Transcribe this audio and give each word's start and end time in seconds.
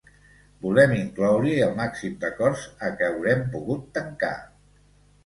Volem 0.61 0.93
incloure-hi 0.99 1.53
el 1.65 1.75
màxim 1.79 2.15
d’acords 2.23 2.63
a 2.87 2.89
què 3.03 3.11
haurem 3.11 3.45
pogut 3.57 3.85
tancar. 3.99 4.33